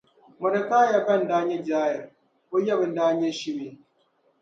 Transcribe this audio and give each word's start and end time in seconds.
Mɔdɛkai 0.39 0.91
ba 1.05 1.13
n-daa 1.21 1.43
nyɛ 1.47 1.57
Jair. 1.67 1.99
O 2.53 2.55
yaba 2.65 2.85
n-daa 2.89 3.11
nyɛ 3.19 3.29
Shimei. 3.39 3.71